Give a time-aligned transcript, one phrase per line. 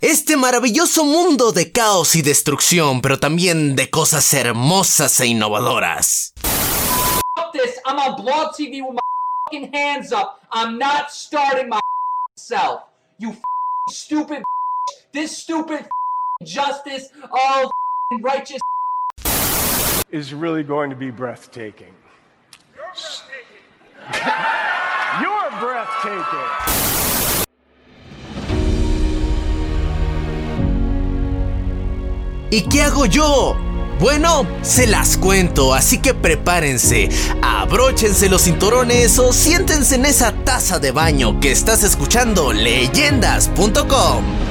[0.00, 6.32] Este maravilloso mundo de caos y destrucción, pero también de cosas hermosas e innovadoras.
[7.84, 9.00] I'm on Blog TV with my
[9.46, 10.40] fucking hands up.
[10.50, 11.80] I'm not starting my
[12.36, 12.91] self.
[13.22, 13.36] You
[13.88, 14.42] stupid.
[15.12, 15.86] This stupid
[16.42, 17.70] justice of
[18.20, 18.60] righteous
[20.10, 21.94] is really going to be breathtaking.
[22.74, 23.62] You're breathtaking.
[25.22, 26.48] You're breathtaking.
[32.50, 33.71] ¿Y qué hago yo?
[34.00, 37.08] Bueno, se las cuento, así que prepárense,
[37.42, 44.41] abróchense los cinturones o siéntense en esa taza de baño que estás escuchando leyendas.com.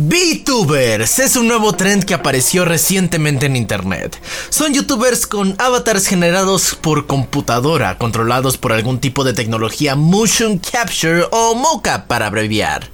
[0.00, 4.16] VTubers es un nuevo trend que apareció recientemente en internet.
[4.48, 11.24] Son youtubers con avatars generados por computadora, controlados por algún tipo de tecnología motion capture
[11.32, 12.88] o mocap para abreviar.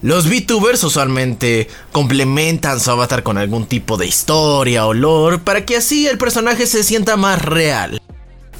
[0.00, 5.76] Los VTubers usualmente complementan su avatar con algún tipo de historia o lore para que
[5.76, 8.00] así el personaje se sienta más real.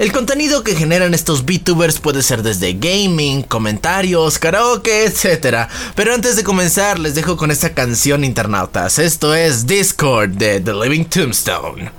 [0.00, 5.68] El contenido que generan estos VTubers puede ser desde gaming, comentarios, karaoke, etc.
[5.94, 8.98] Pero antes de comenzar, les dejo con esta canción internautas.
[8.98, 11.90] Esto es Discord de The Living Tombstone.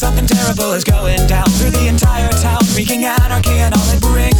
[0.00, 2.29] Something terrible is going down through the entire
[2.86, 4.39] town, wreaking anarchy and all it brings.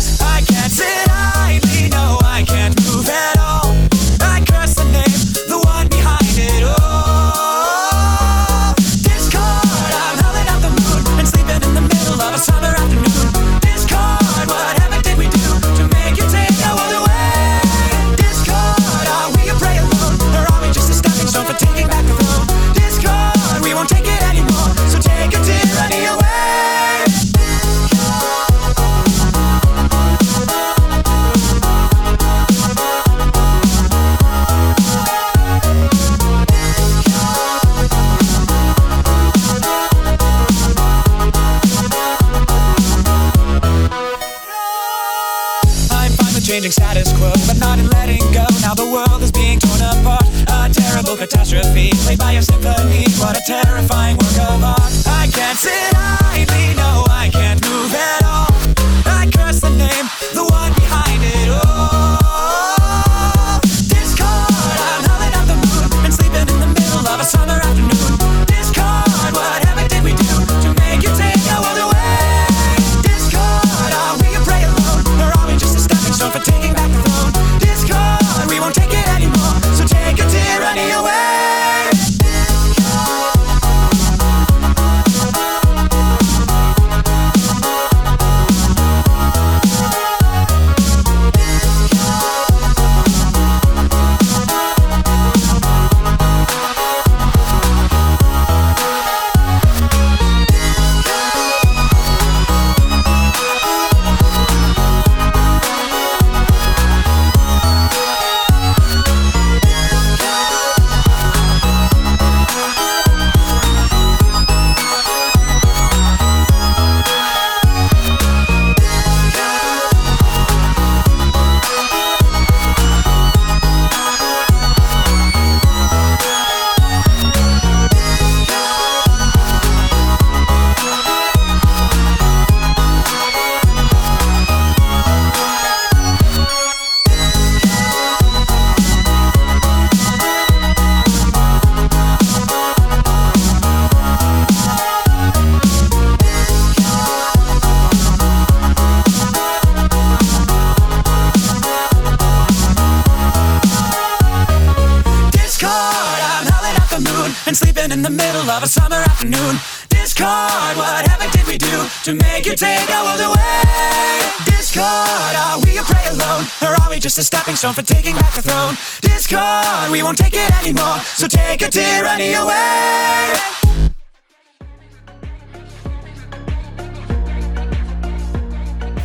[167.60, 168.74] Stone for taking back the throne?
[169.02, 173.59] Discord, we won't take it anymore, so take your tyranny away.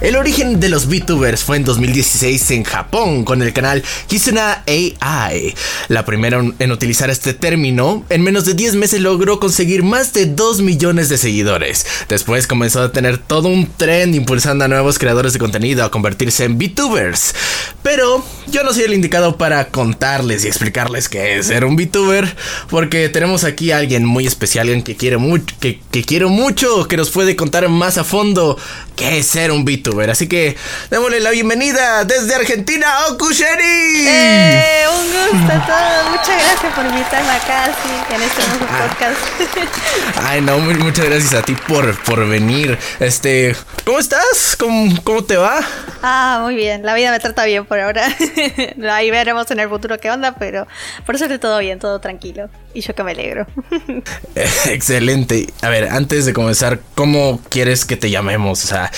[0.06, 5.56] El origen de los VTubers fue en 2016 en Japón con el canal Kizuna AI.
[5.88, 10.28] La primera en utilizar este término, en menos de 10 meses logró conseguir más de
[10.28, 11.88] 2 millones de seguidores.
[12.08, 16.44] Después comenzó a tener todo un trend impulsando a nuevos creadores de contenido a convertirse
[16.44, 17.34] en VTubers.
[17.82, 22.36] Pero yo no soy el indicado para contarles y explicarles qué es ser un VTuber,
[22.70, 26.88] porque tenemos aquí a alguien muy especial, alguien que quiere mucho, que, que quiero mucho,
[26.88, 28.56] que nos puede contar más a fondo
[28.96, 29.95] qué es ser un VTuber.
[30.04, 30.56] Así que
[30.90, 34.06] démosle la bienvenida desde Argentina a Okusheri.
[34.08, 36.10] Eh, un gusto a todos.
[36.12, 40.20] Muchas gracias por invitarme acá, sí, en este nuevo podcast.
[40.24, 42.78] Ay, no, mu- muchas gracias a ti por, por venir.
[43.00, 43.56] Este,
[43.86, 44.56] ¿cómo estás?
[44.60, 45.60] ¿Cómo, cómo te va?
[46.04, 46.86] ah, muy bien.
[46.86, 48.06] La vida me trata bien por ahora.
[48.92, 50.68] Ahí veremos en el futuro qué onda, pero
[51.06, 52.50] por suerte todo bien, todo tranquilo.
[52.74, 53.48] Y yo que me alegro.
[54.66, 55.48] Excelente.
[55.62, 58.64] A ver, antes de comenzar, ¿cómo quieres que te llamemos?
[58.64, 58.92] O sea,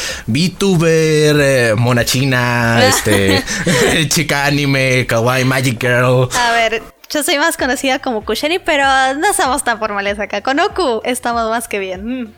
[0.77, 3.43] VTuber, eh, mona china, este,
[4.09, 6.29] chica anime, kawaii, magic girl.
[6.33, 8.85] A ver, yo soy más conocida como Kusheri, pero
[9.15, 10.41] no somos tan formales acá.
[10.41, 12.21] Con Oku estamos más que bien.
[12.21, 12.33] Mm,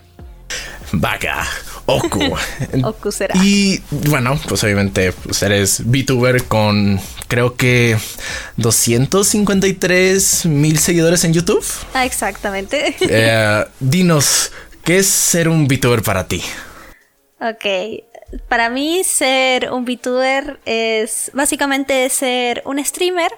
[0.94, 1.45] Vaga,
[1.86, 2.36] Oku.
[2.83, 3.36] Oku será.
[3.44, 7.97] Y bueno, pues obviamente pues eres VTuber con creo que
[8.57, 11.63] 253 mil seguidores en YouTube.
[11.94, 12.95] Ah, exactamente.
[13.01, 14.51] Eh, dinos,
[14.83, 16.44] ¿qué es ser un VTuber para ti?
[17.41, 17.65] Ok,
[18.47, 23.31] para mí ser un VTuber es básicamente ser un streamer,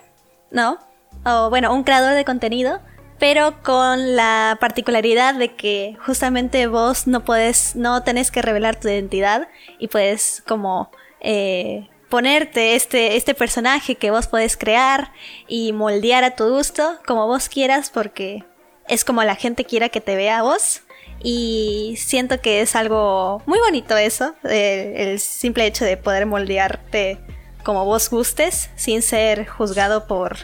[0.50, 0.80] ¿no?
[1.26, 2.82] O bueno, un creador de contenido,
[3.20, 8.88] pero con la particularidad de que justamente vos no puedes, no tenés que revelar tu
[8.88, 9.48] identidad
[9.78, 15.14] y puedes como eh, ponerte este, este personaje que vos podés crear
[15.48, 18.44] y moldear a tu gusto como vos quieras porque
[18.88, 20.82] es como la gente quiera que te vea a vos.
[21.24, 27.20] Y siento que es algo muy bonito eso, el simple hecho de poder moldearte
[27.64, 30.38] como vos gustes, sin ser juzgado por,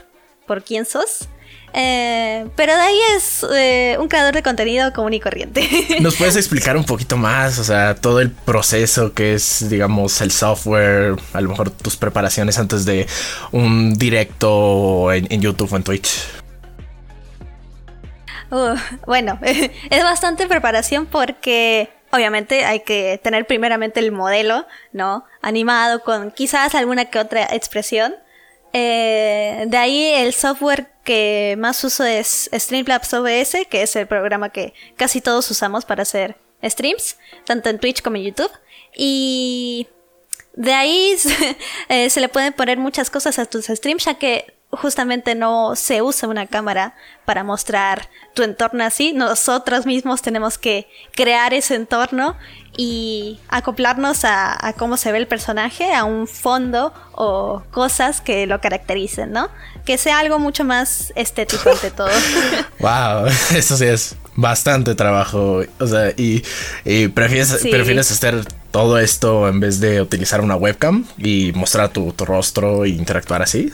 [0.46, 1.28] por quién sos.
[1.74, 5.68] Eh, pero de ahí es eh, un creador de contenido común y corriente.
[6.02, 7.60] ¿Nos puedes explicar un poquito más?
[7.60, 12.58] O sea, todo el proceso que es, digamos, el software, a lo mejor tus preparaciones
[12.58, 13.06] antes de
[13.52, 16.24] un directo en, en YouTube o en Twitch.
[18.50, 25.26] Uh, bueno, es bastante preparación porque obviamente hay que tener primeramente el modelo, ¿no?
[25.42, 28.16] Animado con quizás alguna que otra expresión.
[28.74, 34.50] Eh, de ahí el software que más uso es Streamlabs OBS, que es el programa
[34.50, 38.52] que casi todos usamos para hacer streams, tanto en Twitch como en YouTube.
[38.96, 39.88] Y
[40.54, 41.16] de ahí
[41.90, 46.02] eh, se le pueden poner muchas cosas a tus streams, ya que justamente no se
[46.02, 46.94] usa una cámara
[47.26, 49.14] para mostrar tu entorno así.
[49.14, 52.36] Nosotros mismos tenemos que crear ese entorno
[52.80, 58.46] y acoplarnos a, a cómo se ve el personaje, a un fondo o cosas que
[58.46, 59.50] lo caractericen, ¿no?
[59.86, 62.10] Que sea algo mucho más estético ante todo.
[62.80, 65.62] Wow, eso sí es bastante trabajo.
[65.80, 66.44] O sea, y,
[66.86, 67.70] y prefieres, Sí.
[67.72, 72.86] prefieres hacer todo esto en vez de utilizar una webcam y mostrar tu, tu rostro
[72.86, 73.74] e interactuar así.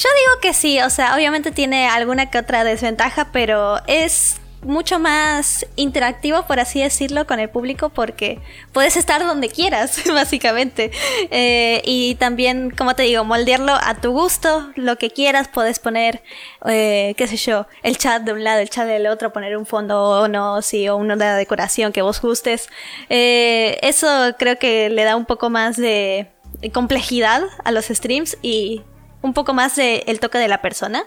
[0.00, 4.98] Yo digo que sí, o sea, obviamente tiene alguna que otra desventaja, pero es mucho
[4.98, 8.38] más interactivo, por así decirlo, con el público porque
[8.72, 10.90] puedes estar donde quieras, básicamente.
[11.30, 16.22] Eh, y también, como te digo, moldearlo a tu gusto, lo que quieras, puedes poner,
[16.64, 19.66] eh, qué sé yo, el chat de un lado, el chat del otro, poner un
[19.66, 22.70] fondo o no, sí, o una decoración que vos gustes.
[23.10, 26.30] Eh, eso creo que le da un poco más de
[26.72, 28.82] complejidad a los streams y
[29.22, 31.04] un poco más de el toque de la persona.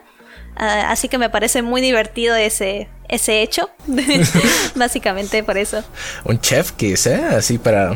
[0.56, 3.70] Ah, así que me parece muy divertido ese, ese hecho.
[4.76, 5.84] Básicamente por eso.
[6.26, 7.96] Un chef que sea así para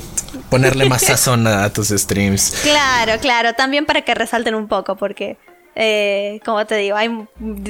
[0.49, 2.59] ponerle más sazón a tus streams.
[2.63, 3.53] Claro, claro.
[3.53, 5.37] También para que resalten un poco, porque,
[5.75, 7.09] eh, como te digo, hay,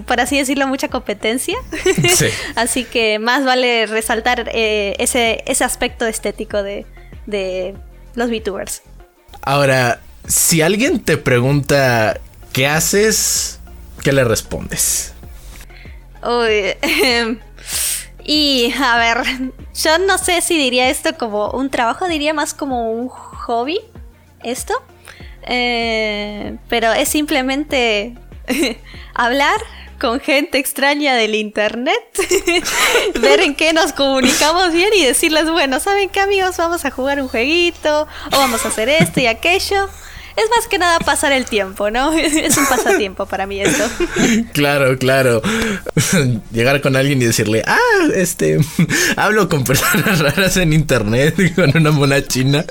[0.06, 1.58] por así decirlo, mucha competencia.
[2.16, 2.28] Sí.
[2.56, 6.86] así que más vale resaltar eh, ese, ese aspecto estético de,
[7.26, 7.76] de
[8.16, 8.84] los VTubers.
[9.42, 12.20] Ahora, si alguien te pregunta
[12.58, 13.60] qué haces,
[14.04, 15.14] ¿qué le respondes?
[16.24, 17.40] Uy, em,
[18.24, 22.94] y a ver, yo no sé si diría esto como un trabajo, diría más como
[22.94, 23.80] un hobby,
[24.44, 24.74] esto.
[25.44, 28.16] Eh, pero es simplemente
[29.14, 29.62] hablar,
[30.00, 32.02] con gente extraña del internet,
[33.22, 36.58] ver en qué nos comunicamos bien y decirles, bueno, ¿saben qué amigos?
[36.58, 39.88] Vamos a jugar un jueguito o vamos a hacer esto y aquello.
[40.38, 42.14] Es más que nada pasar el tiempo, ¿no?
[42.18, 43.84] Es un pasatiempo para mí esto.
[44.54, 45.42] Claro, claro.
[46.52, 47.78] Llegar con alguien y decirle, ah,
[48.16, 48.60] este,
[49.16, 52.66] hablo con personas raras en internet con una mona china.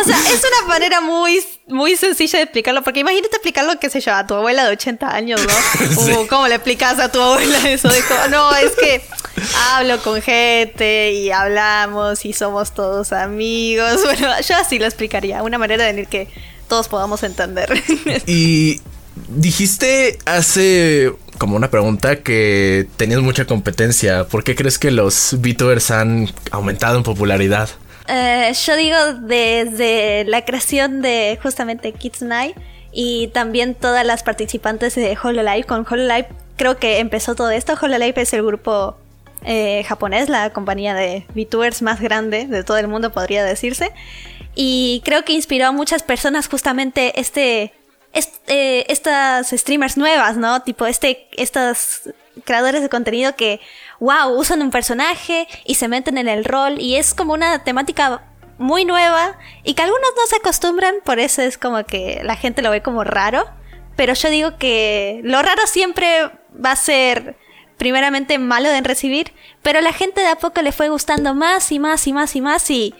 [0.00, 4.00] O sea, es una manera muy, muy sencilla de explicarlo, porque imagínate explicarlo, qué sé
[4.00, 5.86] yo, a tu abuela de 80 años, ¿no?
[6.04, 6.12] Sí.
[6.12, 9.02] Uh, ¿Cómo le explicas a tu abuela eso de cómo- no, es que
[9.72, 14.02] hablo con gente y hablamos y somos todos amigos.
[14.04, 16.28] Bueno, yo así lo explicaría, una manera de decir que
[16.70, 17.68] todos podamos entender.
[18.26, 18.80] Y
[19.28, 24.24] dijiste hace como una pregunta que tenías mucha competencia.
[24.24, 27.68] ¿Por qué crees que los VTubers han aumentado en popularidad?
[28.08, 32.54] Eh, yo digo desde la creación de justamente Kitsune
[32.92, 35.64] y también todas las participantes de Hololive.
[35.64, 37.74] Con Hololive creo que empezó todo esto.
[37.80, 38.96] Hololive es el grupo
[39.44, 43.90] eh, japonés, la compañía de VTubers más grande de todo el mundo, podría decirse.
[44.54, 47.72] Y creo que inspiró a muchas personas justamente este,
[48.12, 50.62] est- eh, estas streamers nuevas, ¿no?
[50.62, 52.10] Tipo este, estas
[52.44, 53.60] creadores de contenido que,
[54.00, 58.22] wow, usan un personaje y se meten en el rol y es como una temática
[58.58, 62.62] muy nueva y que algunos no se acostumbran, por eso es como que la gente
[62.62, 63.48] lo ve como raro.
[63.96, 66.30] Pero yo digo que lo raro siempre
[66.64, 67.36] va a ser
[67.76, 71.78] primeramente malo de recibir, pero la gente de a poco le fue gustando más y
[71.78, 72.94] más y más y más y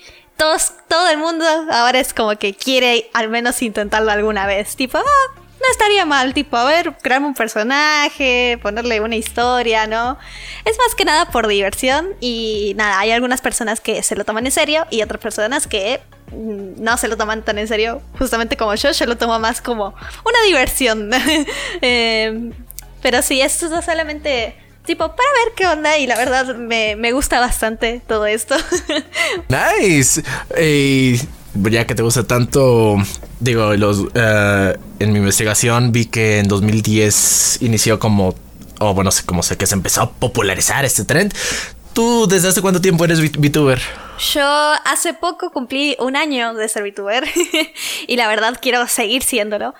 [0.89, 4.75] todo el mundo ahora es como que quiere al menos intentarlo alguna vez.
[4.75, 10.19] Tipo, ah, no estaría mal, tipo, a ver, crearme un personaje, ponerle una historia, ¿no?
[10.65, 14.47] Es más que nada por diversión y nada, hay algunas personas que se lo toman
[14.47, 16.01] en serio y otras personas que
[16.33, 19.61] mm, no se lo toman tan en serio, justamente como yo, yo lo tomo más
[19.61, 19.95] como
[20.25, 21.11] una diversión.
[21.83, 22.53] Eh,
[23.03, 24.55] pero sí, esto es solamente
[24.91, 28.57] tipo para ver qué onda y la verdad me, me gusta bastante todo esto.
[29.49, 30.23] Nice.
[30.57, 31.21] Eh,
[31.71, 32.97] ya que te gusta tanto,
[33.39, 38.35] digo, los eh, en mi investigación vi que en 2010 inició como,
[38.81, 41.33] o bueno, sé cómo sé que se empezó a popularizar este trend.
[41.93, 43.81] ¿Tú desde hace cuánto tiempo eres VT- VTuber?
[44.35, 44.45] Yo
[44.85, 47.25] hace poco cumplí un año de ser VTuber
[48.07, 49.75] y la verdad quiero seguir siéndolo.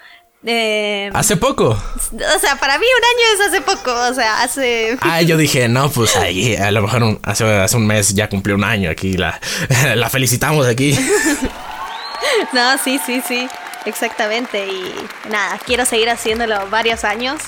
[0.45, 1.69] Eh, ¿Hace poco?
[1.71, 4.97] o sea, para mí un año es hace poco, o sea, hace...
[5.03, 8.29] Ah, yo dije, no, pues ahí, a lo mejor un- hace, hace un mes ya
[8.29, 9.19] cumplió un año aquí.
[9.19, 9.39] La,
[9.95, 10.97] la felicitamos aquí.
[12.53, 13.49] No, sí, sí, sí,
[13.87, 14.67] exactamente.
[14.67, 14.93] Y
[15.31, 17.41] nada, quiero seguir haciéndolo varios años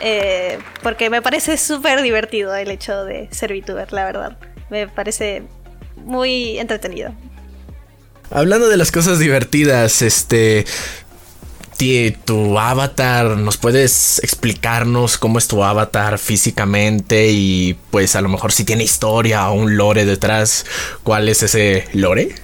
[0.00, 4.38] eh, porque me parece súper divertido el hecho de ser VTuber, la verdad.
[4.70, 5.42] Me parece
[5.96, 7.14] muy entretenido.
[8.30, 10.64] Hablando de las cosas divertidas, este.
[11.76, 17.28] Tu avatar, ¿nos puedes explicarnos cómo es tu avatar físicamente?
[17.30, 20.64] Y pues a lo mejor si tiene historia o un lore detrás,
[21.02, 22.34] ¿cuál es ese lore?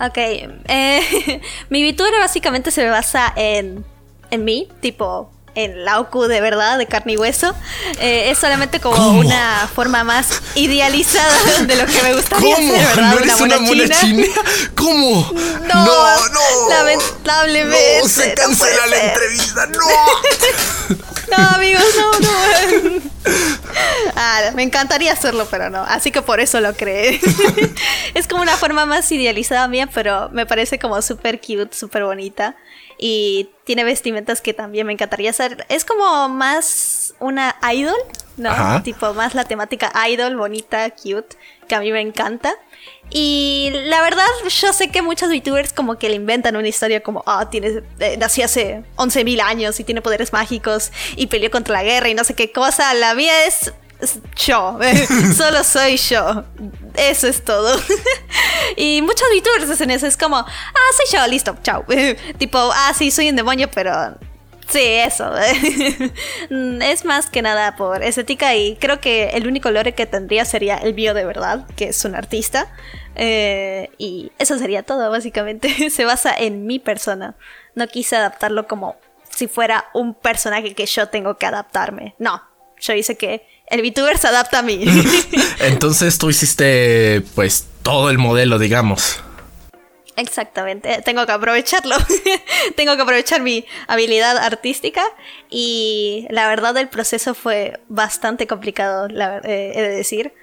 [0.00, 1.40] Ok, eh,
[1.70, 3.84] mi VTuber básicamente se basa en,
[4.30, 7.52] en mí, tipo en la Oku de verdad, de carne y hueso.
[8.00, 9.18] Eh, es solamente como ¿Cómo?
[9.20, 12.72] una forma más idealizada de lo que me gustaría ¿Cómo?
[12.72, 13.12] ¿verdad?
[13.12, 14.26] ¿No eres una mona china?
[14.76, 15.32] ¿Cómo?
[15.68, 15.84] No,
[17.28, 19.08] lamentablemente, No, se no cancela puede la ser.
[19.08, 20.98] entrevista, no.
[21.28, 23.02] No, amigos, no, no.
[24.16, 25.82] Ah, me encantaría hacerlo, pero no.
[25.82, 27.20] Así que por eso lo creé.
[28.14, 32.56] es como una forma más idealizada mía, pero me parece como súper cute, súper bonita.
[32.96, 35.66] Y tiene vestimentas que también me encantaría hacer.
[35.68, 37.98] Es como más una idol,
[38.38, 38.50] ¿no?
[38.50, 38.82] Ajá.
[38.82, 41.36] Tipo más la temática idol, bonita, cute,
[41.68, 42.54] que a mí me encanta.
[43.10, 47.22] Y la verdad, yo sé que muchos VTubers como que le inventan una historia como,
[47.26, 51.82] ah, tiene, eh, nació hace 11.000 años y tiene poderes mágicos y peleó contra la
[51.82, 52.92] guerra y no sé qué cosa.
[52.94, 54.78] La mía es, es yo,
[55.36, 56.44] solo soy yo.
[56.96, 57.80] Eso es todo.
[58.76, 60.46] y muchos VTubers hacen eso, es como, ah,
[60.96, 61.84] soy yo, listo, chao.
[62.38, 64.18] tipo, ah, sí, soy un demonio, pero
[64.68, 65.32] Sí, eso.
[66.50, 70.76] Es más que nada por estética y creo que el único lore que tendría sería
[70.76, 72.70] el bio de verdad, que es un artista.
[73.14, 75.90] Eh, y eso sería todo, básicamente.
[75.90, 77.34] Se basa en mi persona.
[77.74, 78.96] No quise adaptarlo como
[79.34, 82.14] si fuera un personaje que yo tengo que adaptarme.
[82.18, 82.42] No,
[82.80, 84.84] yo hice que el VTuber se adapta a mí.
[85.60, 89.22] Entonces tú hiciste, pues, todo el modelo, digamos.
[90.18, 91.94] Exactamente, tengo que aprovecharlo.
[92.76, 95.04] tengo que aprovechar mi habilidad artística
[95.48, 100.34] y la verdad el proceso fue bastante complicado, la eh, he de decir.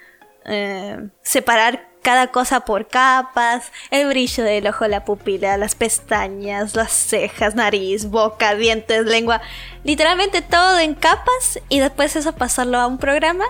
[0.46, 6.92] Eh, separar cada cosa por capas, el brillo del ojo, la pupila, las pestañas, las
[6.92, 9.42] cejas, nariz, boca, dientes, lengua,
[9.84, 13.44] literalmente todo en capas y después eso pasarlo a un programa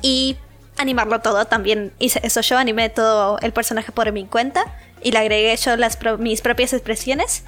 [0.00, 0.36] y
[0.76, 1.46] animarlo todo.
[1.46, 4.64] También hice eso yo, animé todo el personaje por mi cuenta
[5.02, 7.44] y le agregué yo las pro- mis propias expresiones.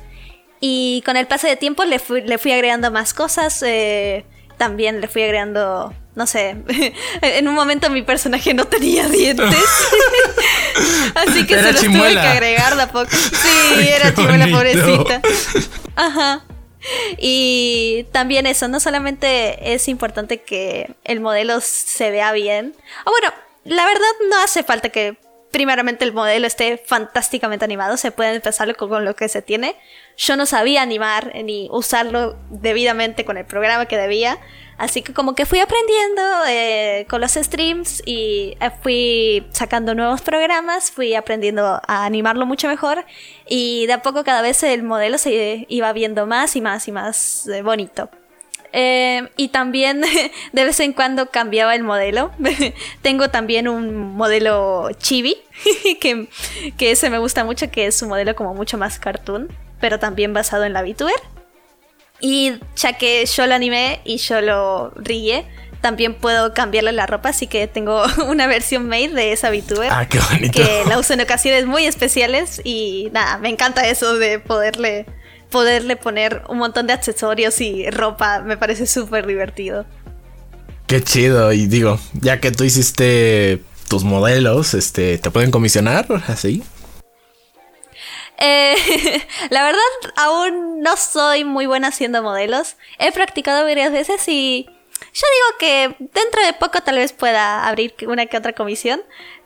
[0.60, 3.62] Y con el paso de tiempo le fui, le fui agregando más cosas.
[3.66, 4.24] eh,
[4.56, 6.56] también le fui agregando, no sé,
[7.22, 9.48] en un momento mi personaje no tenía dientes.
[11.14, 12.22] Así que Era se los tuve chimuela.
[12.22, 13.10] que agregar de a poco.
[13.10, 15.20] Sí, era chimuela pobrecita.
[15.96, 16.44] Ajá.
[17.18, 22.74] Y también eso, no solamente es importante que el modelo se vea bien.
[23.06, 23.32] O bueno,
[23.64, 25.16] la verdad no hace falta que
[25.54, 29.76] primeramente el modelo esté fantásticamente animado, se puede empezar con, lo que se tiene.
[30.16, 34.40] Yo no sabía animar ni usarlo debidamente con el programa que debía,
[34.78, 40.22] así que como que fui aprendiendo eh, con los streams y eh, fui sacando nuevos
[40.22, 43.04] programas, fui aprendiendo a animarlo mucho mejor
[43.48, 46.90] y de a poco cada vez el modelo se iba viendo más y más y
[46.90, 48.10] más eh, bonito.
[48.76, 50.02] Eh, y también
[50.52, 52.32] de vez en cuando cambiaba el modelo.
[53.02, 55.36] Tengo también un modelo chibi,
[56.00, 56.28] que,
[56.76, 59.48] que ese me gusta mucho, que es un modelo como mucho más cartoon,
[59.80, 61.14] pero también basado en la VTuber.
[62.18, 65.44] Y ya que yo lo animé y yo lo rigué,
[65.80, 69.90] también puedo cambiarle la ropa, así que tengo una versión made de esa VTuber.
[69.92, 70.58] Ah, qué bonito.
[70.58, 75.06] Que la uso en ocasiones muy especiales y nada, me encanta eso de poderle,
[75.54, 79.86] poderle poner un montón de accesorios y ropa, me parece súper divertido.
[80.88, 81.52] Qué chido.
[81.52, 86.64] Y digo, ya que tú hiciste tus modelos, este, ¿te pueden comisionar así?
[88.38, 88.74] Eh,
[89.50, 92.74] la verdad, aún no soy muy buena haciendo modelos.
[92.98, 97.94] He practicado varias veces y yo digo que dentro de poco tal vez pueda abrir
[98.08, 99.00] una que otra comisión,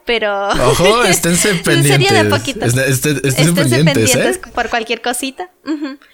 [0.09, 0.47] pero...
[0.49, 2.07] Ojo, esténse pendientes.
[2.07, 2.65] Sería de poquito.
[2.65, 4.51] Esténse Esténse pendientes, pendientes ¿eh?
[4.55, 5.51] por cualquier cosita.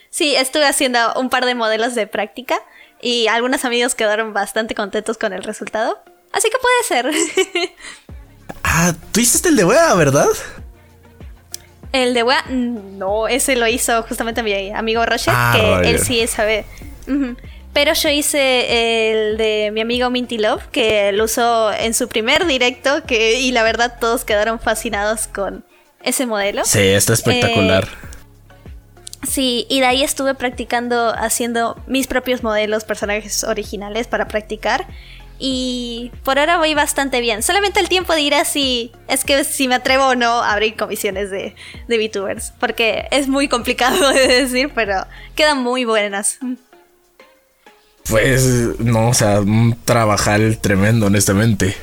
[0.10, 2.60] Sí, estuve haciendo un par de modelos de práctica
[3.02, 5.98] y algunos amigos quedaron bastante contentos con el resultado.
[6.34, 7.72] Así que puede ser.
[8.68, 10.28] Ah, tú hiciste el de wea, ¿verdad?
[11.94, 15.86] El de wea, no, ese lo hizo justamente mi amigo Roger, Ah, que Roger.
[15.86, 16.66] él sí sabe.
[17.08, 17.38] Ujú.
[17.76, 22.48] Pero yo hice el de mi amigo Minty Love, que lo usó en su primer
[22.48, 25.66] directo, que, y la verdad todos quedaron fascinados con
[26.02, 26.64] ese modelo.
[26.64, 27.86] Sí, está espectacular.
[29.28, 34.88] Sí, y de ahí estuve practicando haciendo mis propios modelos, personajes originales para practicar.
[35.38, 37.44] Y por ahora voy bastante bien.
[37.44, 41.30] Solamente el tiempo dirá si es que si me atrevo o no a abrir comisiones
[41.30, 41.56] de,
[41.90, 42.54] de VTubers.
[42.58, 46.40] Porque es muy complicado de decir, pero quedan muy buenas.
[48.10, 51.76] Pues, no, o sea, un trabajal tremendo, honestamente.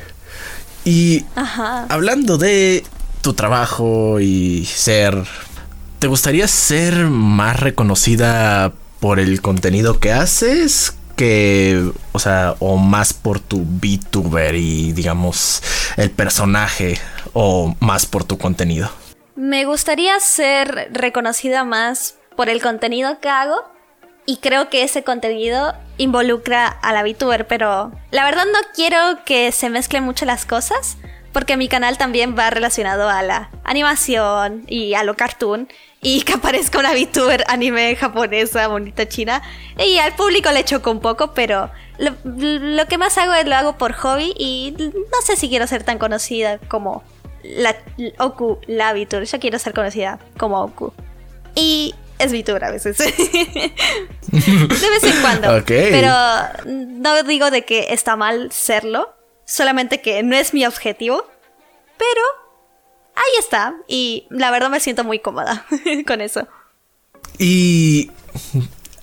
[0.84, 1.86] Y Ajá.
[1.88, 2.84] hablando de
[3.22, 5.24] tu trabajo y ser,
[5.98, 10.96] ¿te gustaría ser más reconocida por el contenido que haces?
[11.16, 15.62] Que, o sea, o más por tu VTuber y digamos
[15.96, 16.98] el personaje,
[17.32, 18.90] o más por tu contenido.
[19.36, 23.71] Me gustaría ser reconocida más por el contenido que hago.
[24.24, 29.50] Y creo que ese contenido involucra a la VTuber, pero la verdad no quiero que
[29.52, 30.96] se mezclen mucho las cosas,
[31.32, 35.68] porque mi canal también va relacionado a la animación y a lo cartoon,
[36.00, 39.42] y que aparezca una VTuber anime japonesa, bonita china,
[39.76, 43.56] y al público le choco un poco, pero lo, lo que más hago es lo
[43.56, 47.02] hago por hobby y no sé si quiero ser tan conocida como
[47.42, 47.76] la
[48.18, 49.24] Oku, la VTuber.
[49.24, 50.92] Yo quiero ser conocida como Oku.
[51.54, 52.98] Y es VTuber a veces.
[52.98, 53.70] de
[54.30, 55.62] vez en cuando.
[55.66, 56.14] Pero
[56.66, 59.14] no digo de que está mal serlo.
[59.44, 61.26] Solamente que no es mi objetivo.
[61.98, 62.22] Pero
[63.14, 63.74] ahí está.
[63.86, 65.66] Y la verdad me siento muy cómoda
[66.06, 66.48] con eso.
[67.38, 68.10] Y,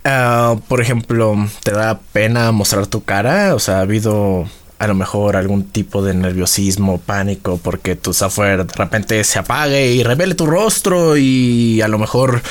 [0.03, 3.55] ah, por ejemplo, ¿te da pena mostrar tu cara?
[3.55, 4.47] O sea, ¿ha habido
[4.79, 9.91] a lo mejor algún tipo de nerviosismo, pánico, porque tu software de repente se apague
[9.91, 12.41] y revele tu rostro y a lo mejor,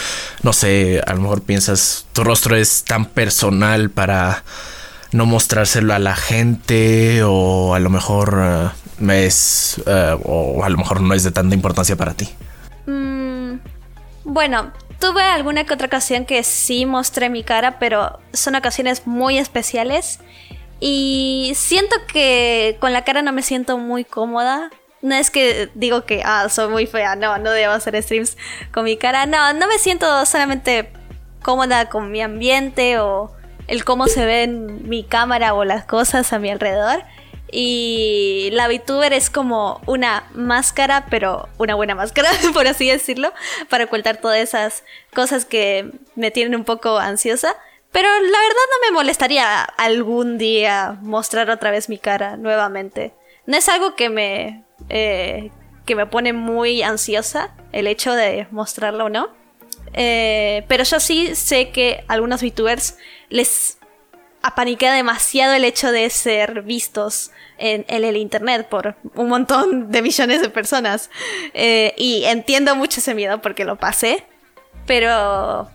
[0.42, 4.44] no sé, a lo mejor piensas, tu rostro es tan personal para
[5.12, 8.74] no mostrárselo a la gente o a lo mejor ah,
[9.08, 12.28] es, ah, o a lo mejor no es de tanta importancia para ti.
[12.86, 13.54] Mm,
[14.24, 19.38] bueno, tuve alguna que otra ocasión que sí mostré mi cara, pero son ocasiones muy
[19.38, 20.20] especiales.
[20.80, 24.70] Y siento que con la cara no me siento muy cómoda.
[25.00, 28.36] No es que digo que ah, soy muy fea, no, no debo hacer streams
[28.72, 29.26] con mi cara.
[29.26, 30.90] No, no me siento solamente
[31.42, 33.32] cómoda con mi ambiente o
[33.68, 37.02] el cómo se ven mi cámara o las cosas a mi alrededor.
[37.50, 43.32] Y la VTuber es como una máscara, pero una buena máscara, por así decirlo,
[43.70, 47.56] para ocultar todas esas cosas que me tienen un poco ansiosa.
[47.92, 53.14] Pero la verdad no me molestaría algún día mostrar otra vez mi cara nuevamente.
[53.46, 55.50] No es algo que me, eh,
[55.86, 59.30] que me pone muy ansiosa el hecho de mostrarlo o no.
[59.94, 62.98] Eh, pero yo sí sé que a algunos VTubers
[63.30, 63.78] les
[64.42, 70.02] apaniquea demasiado el hecho de ser vistos en, en el internet por un montón de
[70.02, 71.10] millones de personas.
[71.54, 74.24] Eh, y entiendo mucho ese miedo porque lo pasé.
[74.86, 75.70] Pero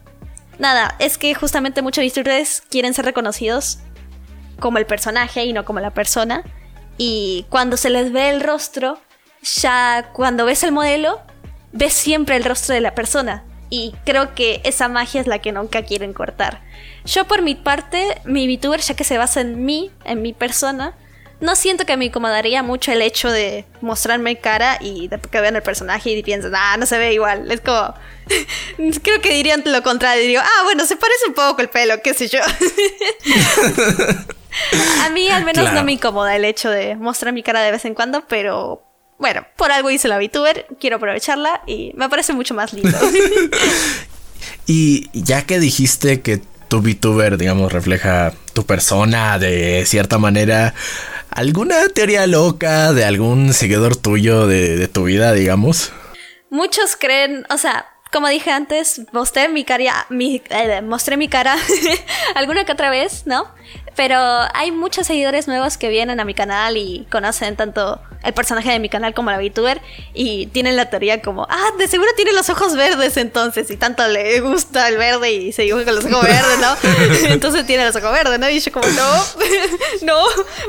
[0.60, 3.80] nada, es que justamente muchos VTubers quieren ser reconocidos
[4.60, 6.44] como el personaje y no como la persona.
[6.98, 9.00] Y cuando se les ve el rostro,
[9.42, 11.22] ya cuando ves el modelo,
[11.72, 13.44] ves siempre el rostro de la persona.
[13.70, 16.62] Y creo que esa magia es la que nunca quieren cortar.
[17.06, 20.96] Yo por mi parte, mi VTuber, ya que se basa en mí, en mi persona,
[21.44, 25.56] no siento que me incomodaría mucho el hecho de mostrarme cara y de que vean
[25.58, 27.52] el personaje y piensen, ah, no se ve igual.
[27.52, 27.94] Es como.
[29.04, 30.26] Creo que dirían lo contrario.
[30.26, 32.40] Digo, ah, bueno, se parece un poco el pelo, qué sé yo.
[35.06, 35.80] A mí al menos Claro.
[35.80, 38.84] no me incomoda el hecho de mostrar mi cara de vez en cuando, pero
[39.18, 42.98] bueno, por algo hice la VTuber, quiero aprovecharla y me parece mucho más lindo.
[44.66, 50.74] Y ya que dijiste que tu VTuber, digamos, refleja tu persona de cierta manera,
[51.36, 55.92] ¿alguna teoría loca de algún seguidor tuyo de, de tu vida, digamos?
[56.50, 61.58] Muchos creen, o sea, como dije antes, mostré mi cara, mi, eh, mostré mi cara
[62.36, 63.48] alguna que otra vez, ¿no?
[63.96, 64.18] Pero
[64.54, 68.80] hay muchos seguidores nuevos que vienen a mi canal y conocen tanto el personaje de
[68.80, 69.82] mi canal como la VTuber
[70.14, 74.08] y tienen la teoría como, ah, de seguro tiene los ojos verdes entonces y tanto
[74.08, 77.28] le gusta el verde y se dibuja con los ojos verdes, ¿no?
[77.30, 78.50] entonces tiene los ojos verdes, ¿no?
[78.50, 79.24] Y yo como, no,
[80.04, 80.24] no,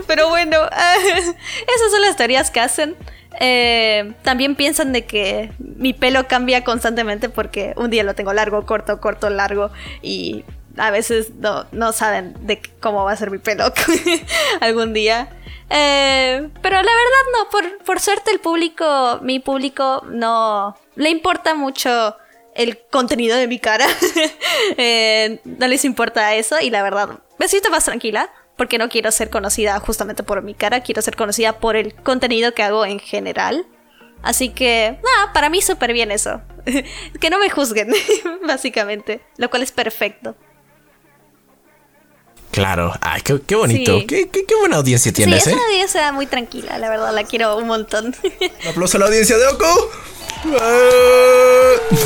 [0.07, 2.97] pero bueno, esas son las teorías que hacen.
[3.41, 8.65] Eh, también piensan de que mi pelo cambia constantemente porque un día lo tengo largo,
[8.65, 9.71] corto, corto, largo
[10.03, 10.45] y
[10.77, 13.73] a veces no, saben de cómo va a ser mi pelo
[14.61, 15.29] algún día.
[15.71, 21.55] Eh, pero la verdad no, por, por suerte el público, mi público no le importa
[21.55, 22.17] mucho
[22.55, 23.87] el contenido de mi cara.
[24.77, 29.11] Eh, no les importa eso y la verdad me siento más tranquila porque no quiero
[29.11, 32.99] ser conocida justamente por mi cara, quiero ser conocida por el contenido que hago en
[32.99, 33.67] general.
[34.23, 36.41] Así que, nada, para mí súper bien eso.
[37.21, 37.93] que no me juzguen,
[38.47, 40.35] básicamente, lo cual es perfecto.
[42.55, 44.07] Claro, ay, qué, qué bonito, Sí.
[44.07, 45.57] qué, qué- qué buena audiencia tienes, sí, es ¿eh?
[45.59, 48.15] una audiencia muy tranquila, la verdad, la quiero un montón.
[48.25, 49.65] Un aplauso a la audiencia de Oku.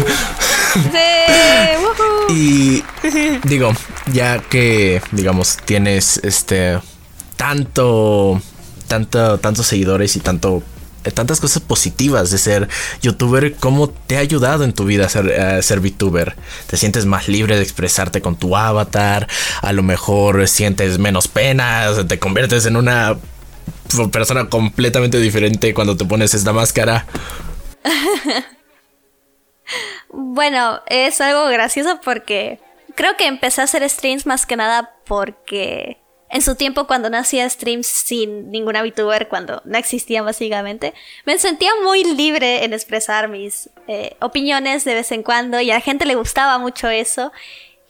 [0.92, 2.34] sí.
[2.34, 2.84] Y
[3.44, 3.72] digo,
[4.12, 6.78] ya que digamos tienes este
[7.36, 8.40] tanto
[8.86, 10.62] tanto tantos seguidores y tanto eh,
[11.10, 12.68] tantas cosas positivas de ser
[13.02, 16.36] youtuber, ¿cómo te ha ayudado en tu vida ser, ser VTuber?
[16.66, 19.28] ¿Te sientes más libre de expresarte con tu avatar?
[19.62, 23.18] A lo mejor sientes menos pena, te conviertes en una
[24.12, 27.06] persona completamente diferente cuando te pones esta máscara.
[30.10, 32.60] Bueno, es algo gracioso porque
[32.94, 35.98] creo que empecé a hacer streams más que nada porque
[36.30, 41.38] en su tiempo cuando no hacía streams sin ninguna VTuber, cuando no existían básicamente, me
[41.38, 45.80] sentía muy libre en expresar mis eh, opiniones de vez en cuando y a la
[45.80, 47.32] gente le gustaba mucho eso.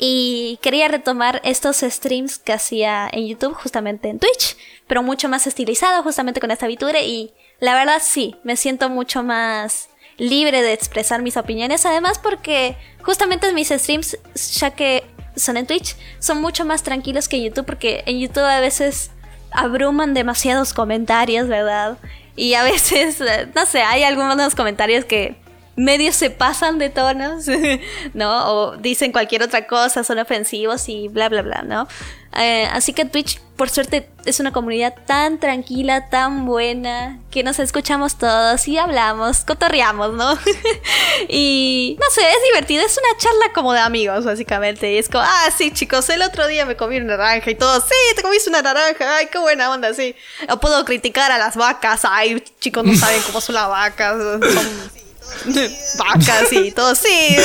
[0.01, 5.49] Y quería retomar estos streams que hacía en YouTube, justamente en Twitch, pero mucho más
[5.49, 6.95] estilizado, justamente con esta VTuber.
[7.03, 11.85] Y la verdad sí, me siento mucho más libre de expresar mis opiniones.
[11.85, 14.17] Además, porque justamente mis streams,
[14.53, 15.03] ya que
[15.39, 19.11] son en Twitch, son mucho más tranquilos que en YouTube, porque en YouTube a veces
[19.51, 21.99] abruman demasiados comentarios, ¿verdad?
[22.37, 23.23] Y a veces,
[23.55, 25.37] no sé, hay algunos comentarios que
[25.79, 27.47] medio se pasan de tonos,
[28.15, 28.53] ¿no?
[28.53, 31.89] O dicen cualquier otra cosa, son ofensivos y bla, bla, bla, ¿no?
[32.37, 37.59] Eh, así que Twitch, por suerte, es una comunidad tan tranquila, tan buena, que nos
[37.59, 40.39] escuchamos todos y hablamos, cotorreamos, ¿no?
[41.29, 44.93] y no sé, es divertido, es una charla como de amigos, básicamente.
[44.93, 47.81] Y es como, ah, sí, chicos, el otro día me comí una naranja y todo,
[47.81, 50.15] sí, te comiste una naranja, ay, qué buena onda, sí.
[50.51, 54.98] O puedo criticar a las vacas, ay, chicos, no saben cómo son las vacas, son
[55.99, 57.37] vacas y todo, sí.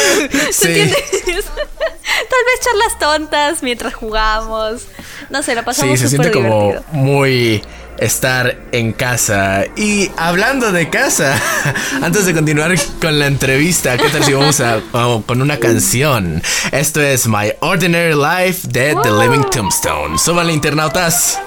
[0.51, 0.91] ¿Se Sí.
[1.23, 4.84] Tal vez charlas tontas mientras jugamos.
[5.29, 7.63] No sé, lo pasamos Sí, se siente como muy
[7.97, 9.63] estar en casa.
[9.77, 11.39] Y hablando de casa,
[12.01, 16.41] antes de continuar con la entrevista, ¿qué tal si vamos a, a- con una canción?
[16.71, 20.19] Esto es My Ordinary Life de The Living Tombstone.
[20.19, 21.39] Súbanle, internautas.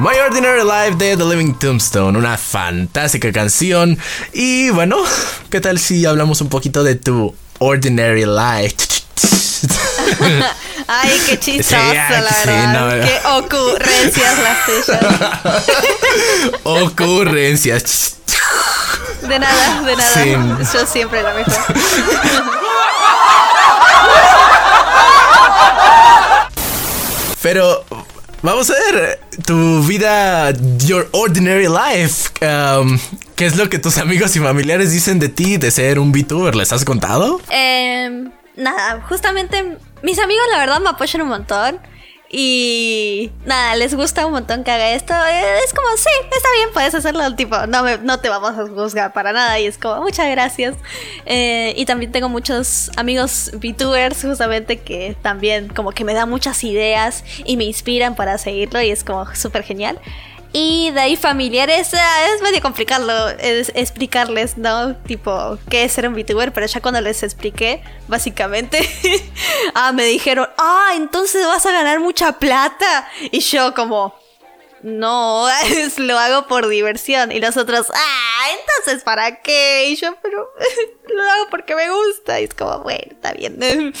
[0.00, 3.98] My Ordinary Life de The Living Tombstone, una fantástica canción.
[4.32, 4.96] Y bueno,
[5.50, 8.76] ¿qué tal si hablamos un poquito de tu Ordinary Life?
[10.88, 12.96] Ay, qué chistoso, Sí, la sí, verdad.
[12.96, 13.04] no.
[13.04, 15.00] Qué ocurrencias las tuyas.
[16.64, 18.16] Ocurrencias.
[19.20, 20.14] De nada, de nada.
[20.14, 20.34] Sí.
[20.78, 21.54] Yo siempre la mejor.
[27.42, 27.84] Pero
[28.42, 32.30] vamos a ver tu vida, your ordinary life.
[32.44, 32.98] Um,
[33.36, 36.54] ¿Qué es lo que tus amigos y familiares dicen de ti de ser un VTuber?
[36.54, 37.40] ¿Les has contado?
[37.50, 41.78] Em, nada, justamente mis amigos la verdad me apoyan un montón.
[42.32, 45.12] Y nada, les gusta un montón que haga esto.
[45.12, 47.34] Eh, Es como, sí, está bien, puedes hacerlo.
[47.34, 49.58] Tipo, no, me- no te vamos a juzgar para nada.
[49.58, 50.76] Y es como, muchas gracias.
[51.26, 56.62] Eh, y también tengo muchos amigos VTubers, justamente, que también como que me dan muchas
[56.62, 58.80] ideas y me inspiran para seguirlo.
[58.80, 59.98] Y es como súper genial.
[60.52, 64.96] Y de ahí familiares, ah, es medio complicado es- explicarles, ¿no?
[64.96, 68.80] Tipo, qué es ser un VTuber, pero ya cuando les expliqué, básicamente,
[69.74, 73.08] ah, me dijeron, ah, entonces vas a ganar mucha plata.
[73.30, 74.12] Y yo como,
[74.82, 75.46] no,
[75.98, 77.30] lo hago por diversión.
[77.30, 79.86] Y los otros, ah, entonces ¿para qué?
[79.90, 80.48] Y yo, pero
[81.14, 82.40] lo hago porque me gusta.
[82.40, 83.92] Y es como, bueno, está bien.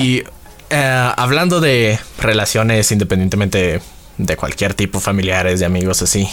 [0.00, 0.22] Y
[0.70, 3.80] eh, hablando de relaciones independientemente
[4.18, 6.28] de cualquier tipo, familiares, de amigos, así.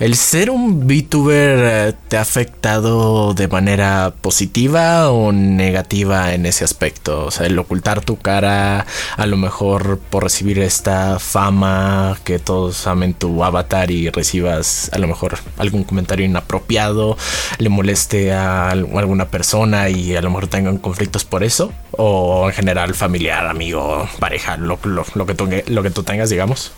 [0.00, 6.64] ¿El ser un VTuber eh, te ha afectado de manera positiva o negativa en ese
[6.64, 7.26] aspecto?
[7.26, 8.84] O sea, el ocultar tu cara,
[9.16, 14.98] a lo mejor por recibir esta fama, que todos amen tu avatar y recibas a
[14.98, 17.16] lo mejor algún comentario inapropiado,
[17.58, 22.48] le moleste a al- alguna persona y a lo mejor tengan conflictos por eso, o
[22.48, 26.72] en general familiar, amigo, pareja, lo, lo- que, lo que tú tengas, digamos.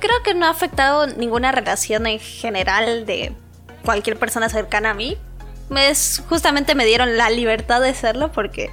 [0.00, 3.32] Creo que no ha afectado ninguna relación en general de
[3.84, 5.16] cualquier persona cercana a mí.
[5.76, 8.70] Es, justamente me dieron la libertad de serlo porque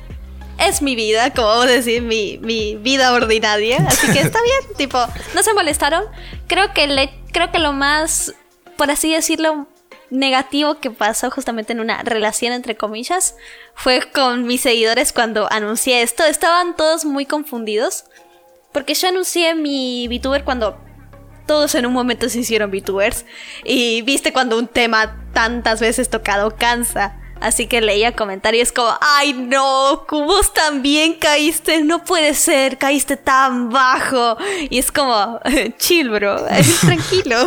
[0.57, 3.85] es mi vida, como vamos a decir, mi, mi vida ordinaria.
[3.87, 4.97] Así que está bien, tipo,
[5.35, 6.03] no se molestaron.
[6.47, 8.33] Creo que, le, creo que lo más,
[8.77, 9.67] por así decirlo,
[10.09, 13.35] negativo que pasó justamente en una relación entre comillas
[13.75, 16.23] fue con mis seguidores cuando anuncié esto.
[16.23, 18.05] Estaban todos muy confundidos.
[18.71, 20.77] Porque yo anuncié mi VTuber cuando
[21.47, 23.25] todos en un momento se hicieron VTubers.
[23.63, 27.19] Y viste cuando un tema tantas veces tocado cansa.
[27.39, 33.69] Así que leía comentarios como, ay no, vos también caíste, no puede ser, caíste tan
[33.69, 34.37] bajo.
[34.69, 35.39] Y es como,
[35.77, 36.43] chill bro,
[36.81, 37.37] tranquilo,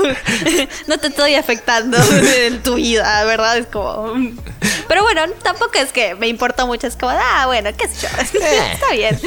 [0.86, 1.98] no te estoy afectando
[2.38, 3.58] en tu vida, ¿verdad?
[3.58, 4.14] Es como...
[4.88, 8.08] Pero bueno, tampoco es que me importa mucho, es como, ah, bueno, qué sé yo,
[8.20, 9.18] está bien.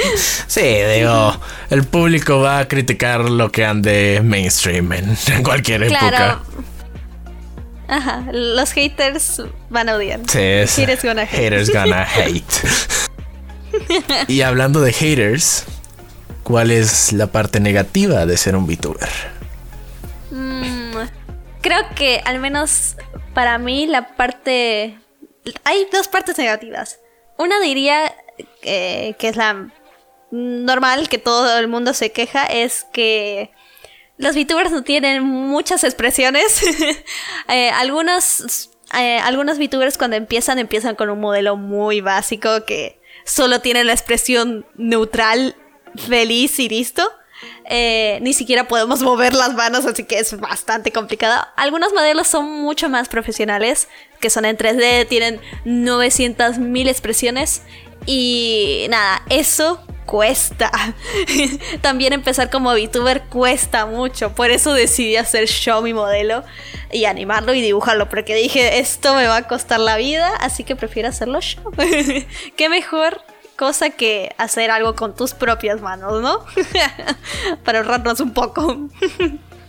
[0.48, 6.42] Sí, digo, el público va a criticar lo que ande mainstream en, en cualquier época.
[7.94, 10.20] Ajá, los haters van a odiar.
[10.28, 11.32] Sí, es Haters gonna hate.
[11.32, 12.44] haters gonna hate.
[14.28, 15.66] y hablando de haters,
[16.42, 19.10] ¿cuál es la parte negativa de ser un VTuber?
[20.32, 20.96] Mm,
[21.62, 22.96] creo que al menos
[23.36, 24.98] para mí la parte...
[25.64, 27.00] Hay dos partes negativas.
[27.38, 28.12] Una diría
[28.64, 29.68] eh, que es la
[30.32, 33.52] normal, que todo el mundo se queja, es que
[34.18, 36.62] los VTubers no tienen muchas expresiones.
[37.50, 43.60] Eh, algunos, eh, algunos VTubers cuando empiezan, empiezan con un modelo muy básico que solo
[43.60, 45.56] tiene la expresión neutral,
[45.96, 47.04] feliz y listo.
[47.66, 51.46] Eh, ni siquiera podemos mover las manos, así que es bastante complicado.
[51.56, 57.62] Algunos modelos son mucho más profesionales, que son en 3D, tienen 900.000 expresiones.
[58.06, 60.72] Y nada, eso cuesta.
[61.82, 64.34] También empezar como VTuber cuesta mucho.
[64.34, 66.44] Por eso decidí hacer show mi modelo
[66.92, 68.10] y animarlo y dibujarlo.
[68.10, 71.72] Porque dije, esto me va a costar la vida, así que prefiero hacerlo show.
[72.58, 73.22] Qué mejor
[73.56, 76.40] cosa que hacer algo con tus propias manos, ¿no?
[77.64, 78.90] Para ahorrarnos un poco.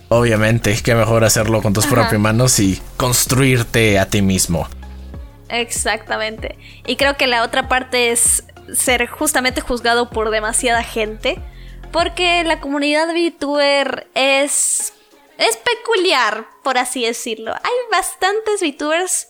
[0.09, 1.95] Obviamente, que mejor hacerlo con tus Ajá.
[1.95, 4.67] propias manos y construirte a ti mismo.
[5.49, 6.57] Exactamente.
[6.85, 11.39] Y creo que la otra parte es ser justamente juzgado por demasiada gente.
[11.91, 14.93] Porque la comunidad VTuber es.
[15.37, 17.53] es peculiar, por así decirlo.
[17.53, 19.29] Hay bastantes VTubers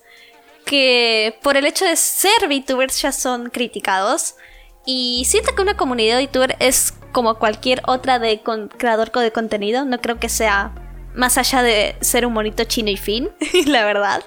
[0.66, 4.36] que por el hecho de ser VTubers ya son criticados.
[4.86, 9.86] Y siento que una comunidad VTuber es como cualquier otra de con- creador de contenido.
[9.86, 10.74] No creo que sea
[11.14, 13.30] más allá de ser un monito chino y fin,
[13.68, 14.24] la verdad.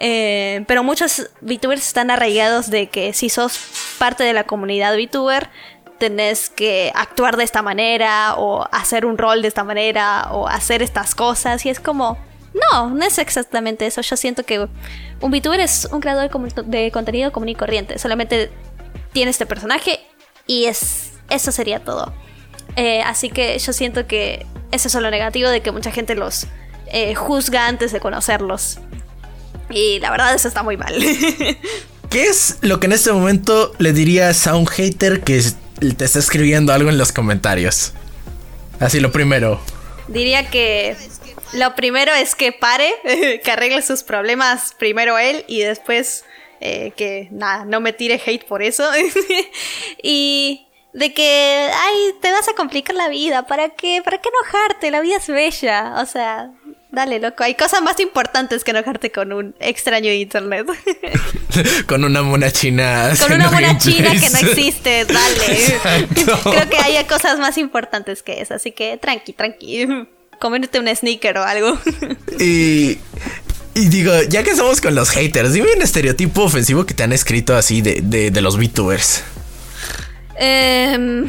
[0.00, 3.58] Eh, pero muchos VTubers están arraigados de que si sos
[3.98, 5.50] parte de la comunidad VTuber,
[5.98, 10.82] tenés que actuar de esta manera, o hacer un rol de esta manera, o hacer
[10.82, 11.66] estas cosas.
[11.66, 12.16] Y es como,
[12.54, 14.00] no, no es exactamente eso.
[14.00, 14.60] Yo siento que
[15.20, 16.30] un VTuber es un creador
[16.66, 17.98] de, contenido común y corriente.
[17.98, 18.50] Solamente
[19.12, 20.00] tiene este personaje
[20.46, 22.12] y es eso sería todo.
[22.76, 26.46] Eh, así que yo siento que eso es lo negativo de que mucha gente los
[26.86, 28.78] eh, juzga antes de conocerlos.
[29.70, 30.94] Y la verdad eso está muy mal.
[32.10, 35.42] ¿Qué es lo que en este momento le dirías a un hater que
[35.96, 37.92] te está escribiendo algo en los comentarios?
[38.80, 39.60] Así lo primero.
[40.08, 40.96] Diría que
[41.52, 42.92] lo primero es que pare,
[43.44, 46.24] que arregle sus problemas primero él y después
[46.60, 48.88] eh, que nada, no me tire hate por eso.
[50.02, 54.02] y de que, ay, te vas a complicar la vida, ¿para qué?
[54.02, 54.90] ¿Para qué enojarte?
[54.90, 55.94] La vida es bella.
[55.98, 56.50] O sea,
[56.90, 57.44] dale, loco.
[57.44, 60.66] Hay cosas más importantes que enojarte con un extraño de internet.
[61.86, 63.10] Con una mona china.
[63.18, 65.64] con una mona china que no existe, dale.
[65.66, 66.50] Exacto.
[66.50, 70.06] Creo que hay cosas más importantes que eso, así que tranqui, tranqui.
[70.38, 71.78] Comerte un sneaker o algo.
[72.38, 72.98] Y,
[73.74, 77.12] y digo, ya que estamos con los haters, dime un estereotipo ofensivo que te han
[77.12, 79.24] escrito así de, de, de los VTubers.
[80.36, 81.28] Em,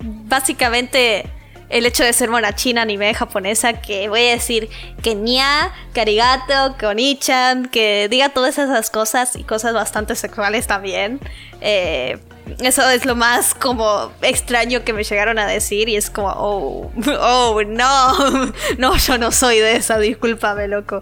[0.00, 1.26] básicamente
[1.70, 4.68] el hecho de ser mona china, anime japonesa, que voy a decir
[5.02, 11.20] que nya, karigato, konichan, que diga todas esas cosas y cosas bastante sexuales también.
[11.60, 12.18] Eh,
[12.58, 16.90] eso es lo más como extraño que me llegaron a decir y es como, oh,
[17.20, 21.00] oh, no, no, yo no soy de esa, discúlpame, loco.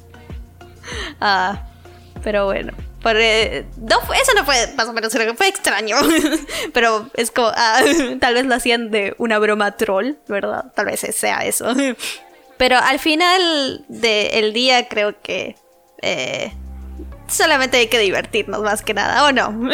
[1.20, 1.66] ah,
[2.22, 2.72] pero bueno.
[3.06, 5.96] Por, eh, no, eso no fue más o menos, lo que fue extraño.
[6.74, 7.80] Pero es como, ah,
[8.20, 10.72] tal vez lo hacían de una broma troll, ¿verdad?
[10.74, 11.72] Tal vez sea eso.
[12.58, 15.54] Pero al final del día creo que
[16.02, 16.52] eh,
[17.28, 19.70] solamente hay que divertirnos más que nada, ¿o no?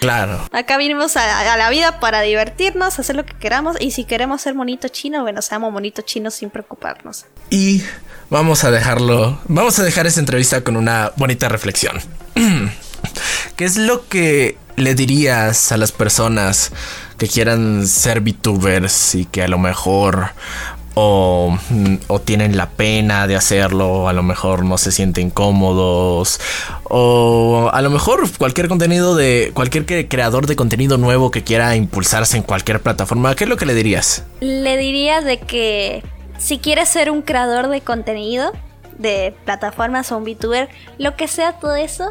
[0.00, 0.40] Claro.
[0.50, 3.76] Acá vinimos a, a la vida para divertirnos, hacer lo que queramos.
[3.80, 7.26] Y si queremos ser monito chino, bueno, seamos monito chino sin preocuparnos.
[7.50, 7.82] Y
[8.30, 9.42] vamos a dejarlo.
[9.44, 12.00] Vamos a dejar esta entrevista con una bonita reflexión.
[13.56, 16.72] ¿Qué es lo que le dirías a las personas
[17.18, 20.30] que quieran ser VTubers y que a lo mejor
[20.94, 26.40] o, mm, o tienen la pena de hacerlo, a lo mejor no se sienten cómodos,
[26.84, 32.36] o a lo mejor cualquier contenido de cualquier creador de contenido nuevo que quiera impulsarse
[32.36, 34.24] en cualquier plataforma, ¿qué es lo que le dirías?
[34.40, 36.02] Le diría de que
[36.38, 38.52] si quieres ser un creador de contenido,
[38.98, 40.68] de plataformas o un VTuber,
[40.98, 42.10] lo que sea todo eso,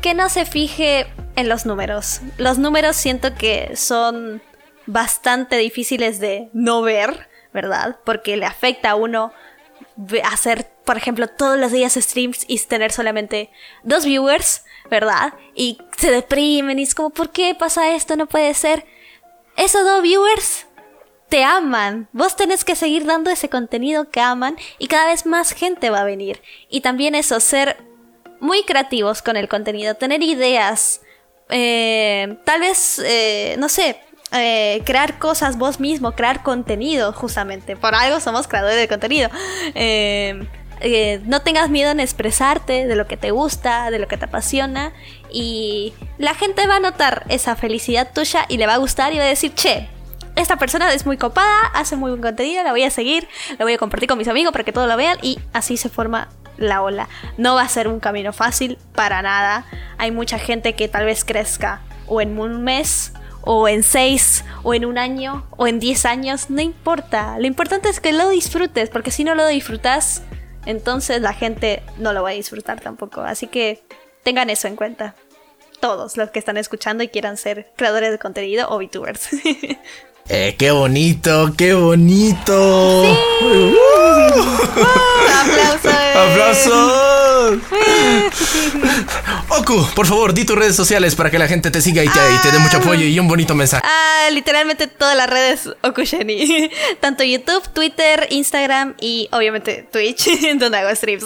[0.00, 2.20] que no se fije en los números.
[2.38, 4.42] Los números siento que son
[4.86, 7.98] bastante difíciles de no ver, ¿verdad?
[8.04, 9.32] Porque le afecta a uno
[10.24, 13.50] hacer, por ejemplo, todos los días streams y tener solamente
[13.82, 15.34] dos viewers, ¿verdad?
[15.54, 18.16] Y se deprimen y es como, ¿por qué pasa esto?
[18.16, 18.84] No puede ser.
[19.56, 20.65] Esos dos viewers
[21.28, 22.08] te aman.
[22.12, 26.00] Vos tenés que seguir dando ese contenido que aman y cada vez más gente va
[26.00, 26.42] a venir.
[26.70, 27.76] Y también eso, ser
[28.40, 31.00] muy creativos con el contenido, tener ideas,
[31.48, 34.00] eh, tal vez, eh, no sé,
[34.32, 37.76] eh, crear cosas vos mismo, crear contenido justamente.
[37.76, 39.30] Por algo somos creadores de contenido.
[40.80, 44.26] Eh, no tengas miedo en expresarte de lo que te gusta, de lo que te
[44.26, 44.92] apasiona
[45.30, 49.18] y la gente va a notar esa felicidad tuya y le va a gustar y
[49.18, 49.88] va a decir, che,
[50.36, 53.26] esta persona es muy copada, hace muy buen contenido, la voy a seguir,
[53.58, 55.88] la voy a compartir con mis amigos para que todos lo vean y así se
[55.88, 56.28] forma
[56.58, 57.08] la ola.
[57.36, 59.66] No va a ser un camino fácil para nada.
[59.98, 63.12] Hay mucha gente que tal vez crezca o en un mes
[63.48, 67.38] o en seis, o en un año, o en diez años, no importa.
[67.38, 70.22] Lo importante es que lo disfrutes, porque si no lo disfrutas,
[70.66, 73.20] entonces la gente no lo va a disfrutar tampoco.
[73.20, 73.84] Así que
[74.24, 75.14] tengan eso en cuenta.
[75.78, 79.28] Todos los que están escuchando y quieran ser creadores de contenido o VTubers.
[80.28, 83.04] Eh, qué bonito, qué bonito.
[85.40, 85.92] ¡Aplausos!
[86.16, 87.60] ¡Aplausos!
[89.48, 92.18] Oku, por favor, di tus redes sociales para que la gente te siga y te,
[92.18, 93.84] y te dé mucho apoyo y un bonito mensaje.
[93.86, 96.70] Ah, literalmente todas las redes Okusheni.
[97.00, 101.24] Tanto YouTube, Twitter, Instagram y obviamente Twitch, donde hago streams.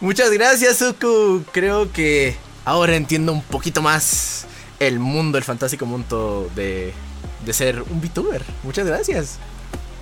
[0.00, 1.44] Muchas gracias, Oku.
[1.52, 2.34] Creo que
[2.64, 4.46] ahora entiendo un poquito más
[4.80, 6.94] el mundo, el fantástico mundo de,
[7.44, 8.42] de ser un VTuber.
[8.62, 9.38] Muchas gracias.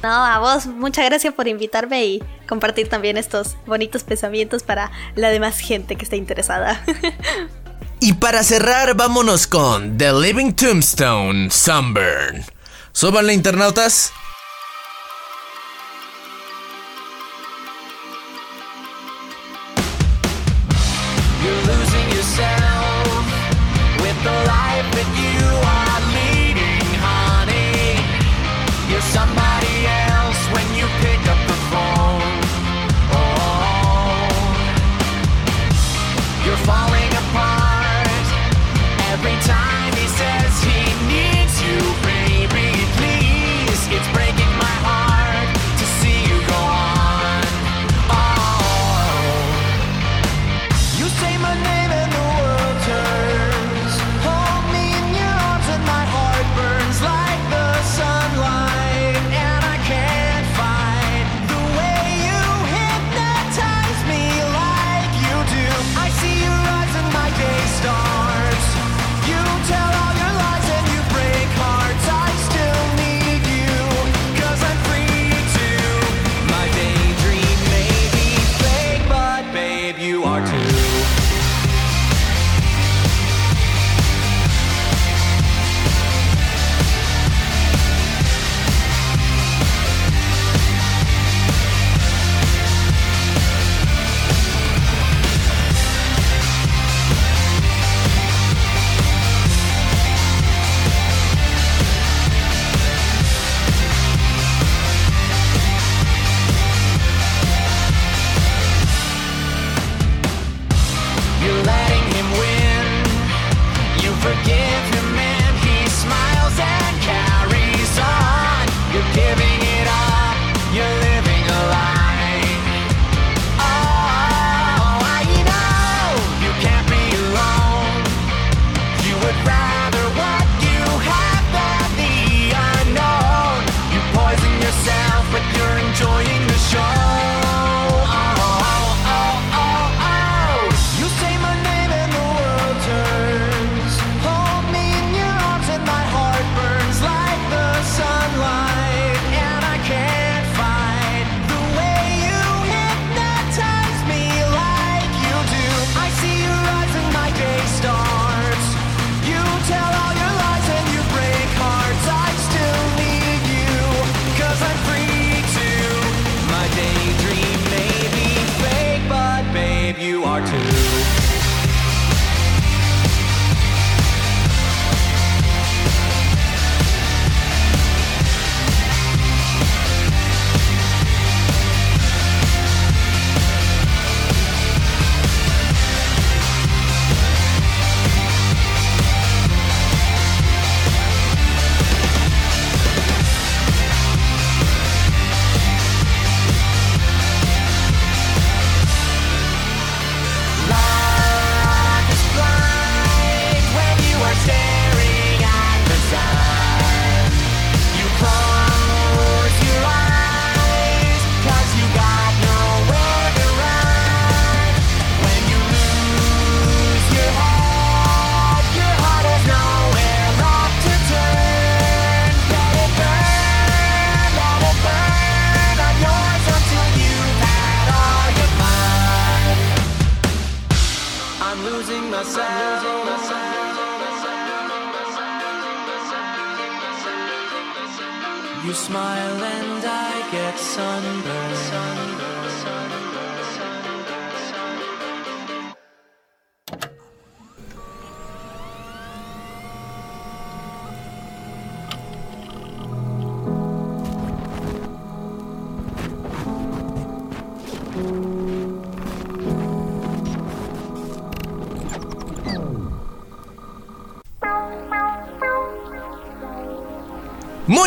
[0.03, 5.29] No, a vos, muchas gracias por invitarme y compartir también estos bonitos pensamientos para la
[5.29, 6.83] demás gente que esté interesada.
[8.03, 12.43] Y para cerrar, vámonos con The Living Tombstone Sunburn.
[12.93, 14.11] Súbanle, internautas.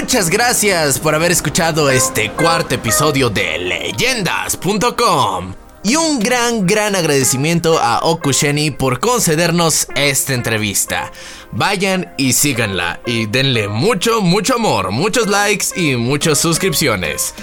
[0.03, 5.53] Muchas gracias por haber escuchado este cuarto episodio de leyendas.com.
[5.81, 11.09] Y un gran, gran agradecimiento a Okusheni por concedernos esta entrevista.
[11.53, 17.33] Vayan y síganla y denle mucho, mucho amor, muchos likes y muchas suscripciones.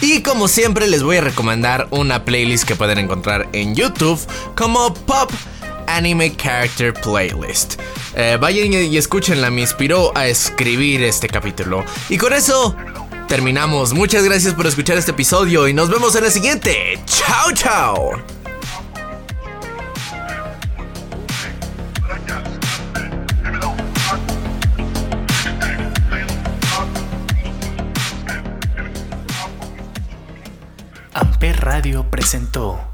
[0.00, 4.18] Y como siempre les voy a recomendar una playlist que pueden encontrar en YouTube
[4.56, 5.30] como Pop
[5.94, 7.80] Anime Character Playlist.
[8.16, 11.84] Eh, vayan y escúchenla, me inspiró a escribir este capítulo.
[12.08, 12.74] Y con eso
[13.28, 13.92] terminamos.
[13.92, 16.98] Muchas gracias por escuchar este episodio y nos vemos en el siguiente.
[17.06, 18.10] Chao, chao.
[31.12, 32.93] Amper Radio presentó